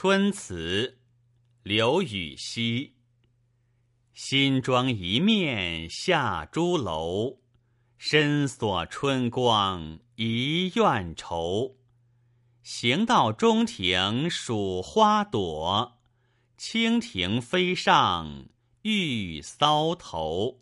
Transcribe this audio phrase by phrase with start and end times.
[0.00, 1.00] 春词
[1.64, 2.94] 刘禹锡。
[4.12, 7.40] 新妆一面下朱楼
[7.96, 11.78] 深锁春光一院愁。
[12.62, 15.98] 行到中庭数花朵
[16.56, 18.46] 蜻蜓飞上
[18.82, 20.60] 玉搔头。